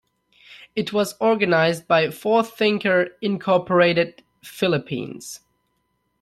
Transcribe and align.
It 0.75 0.91
was 0.93 1.13
organized 1.19 1.87
by 1.87 2.07
Forthinker 2.07 3.11
Incorporated 3.21 4.23
Philippines. 4.43 5.41